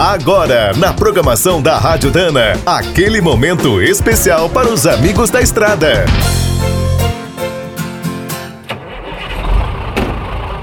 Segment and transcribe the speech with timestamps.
[0.00, 6.06] Agora, na programação da Rádio Dana, aquele momento especial para os amigos da estrada.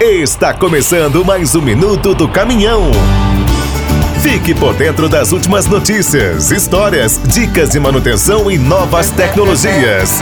[0.00, 2.90] Está começando mais um minuto do caminhão.
[4.20, 10.20] Fique por dentro das últimas notícias, histórias, dicas de manutenção e novas tecnologias.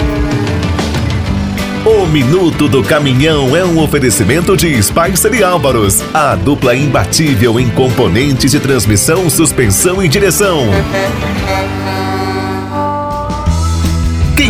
[1.85, 7.69] O Minuto do Caminhão é um oferecimento de Spicer e Álvaros, a dupla imbatível em
[7.69, 10.63] componentes de transmissão, suspensão e direção.